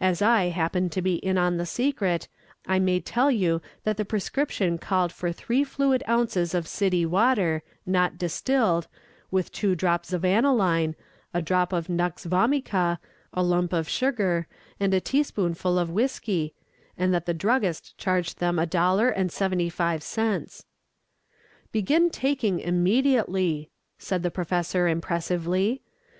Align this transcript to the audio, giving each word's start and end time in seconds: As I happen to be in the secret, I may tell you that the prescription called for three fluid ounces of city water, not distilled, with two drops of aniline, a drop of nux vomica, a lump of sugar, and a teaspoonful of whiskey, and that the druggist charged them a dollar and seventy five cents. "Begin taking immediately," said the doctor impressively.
As 0.00 0.20
I 0.20 0.46
happen 0.46 0.90
to 0.90 1.00
be 1.00 1.18
in 1.24 1.36
the 1.56 1.66
secret, 1.66 2.26
I 2.66 2.80
may 2.80 2.98
tell 2.98 3.30
you 3.30 3.62
that 3.84 3.96
the 3.96 4.04
prescription 4.04 4.76
called 4.76 5.12
for 5.12 5.30
three 5.30 5.62
fluid 5.62 6.02
ounces 6.08 6.52
of 6.52 6.66
city 6.66 7.06
water, 7.06 7.62
not 7.86 8.18
distilled, 8.18 8.88
with 9.30 9.52
two 9.52 9.76
drops 9.76 10.12
of 10.12 10.24
aniline, 10.24 10.96
a 11.32 11.40
drop 11.40 11.72
of 11.72 11.88
nux 11.88 12.10
vomica, 12.26 12.98
a 13.32 13.42
lump 13.44 13.72
of 13.72 13.88
sugar, 13.88 14.48
and 14.80 14.92
a 14.94 15.00
teaspoonful 15.00 15.78
of 15.78 15.90
whiskey, 15.90 16.54
and 16.98 17.14
that 17.14 17.26
the 17.26 17.32
druggist 17.32 17.96
charged 17.96 18.40
them 18.40 18.58
a 18.58 18.66
dollar 18.66 19.10
and 19.10 19.30
seventy 19.30 19.68
five 19.70 20.02
cents. 20.02 20.66
"Begin 21.70 22.10
taking 22.10 22.58
immediately," 22.58 23.70
said 23.96 24.24
the 24.24 24.30
doctor 24.44 24.88
impressively. 24.88 25.82